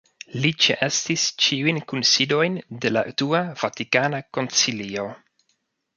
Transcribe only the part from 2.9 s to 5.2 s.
la dua Vatikana Koncilio.